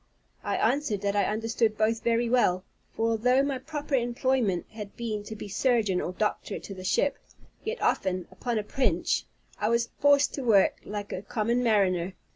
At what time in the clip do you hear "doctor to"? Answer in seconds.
6.13-6.73